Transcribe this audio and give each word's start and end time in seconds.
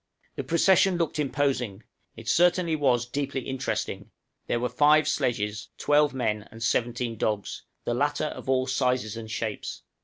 The 0.35 0.43
procession 0.43 0.97
looked 0.97 1.19
imposing 1.19 1.83
it 2.15 2.27
certainly 2.27 2.75
was 2.75 3.05
deeply 3.05 3.41
interesting; 3.41 4.09
there 4.47 4.59
were 4.59 4.67
five 4.67 5.07
sledges, 5.07 5.67
twelve 5.77 6.11
men, 6.11 6.47
and 6.49 6.63
seventeen 6.63 7.17
dogs, 7.19 7.65
the 7.85 7.93
latter 7.93 8.25
of 8.25 8.49
all 8.49 8.65
sizes 8.65 9.15
and 9.15 9.29
shapes. 9.29 9.83